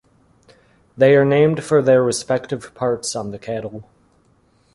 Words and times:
They 0.97 1.15
are 1.15 1.23
named 1.23 1.63
for 1.63 1.79
their 1.79 2.01
respective 2.01 2.73
parts 2.73 3.15
on 3.15 3.29
the 3.29 3.37
cattle. 3.37 3.87